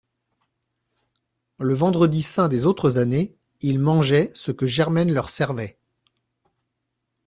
[1.59, 5.77] Le vendredi saint des autres années, ils mangeaient ce que Germaine leur servait.